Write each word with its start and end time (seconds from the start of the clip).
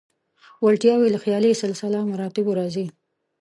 وړتیاوې 0.65 1.07
له 1.13 1.19
خیالي 1.25 1.51
سلسله 1.63 1.99
مراتبو 2.11 2.51
راځي. 2.59 2.85